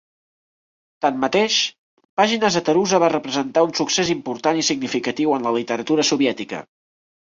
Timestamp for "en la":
5.41-5.57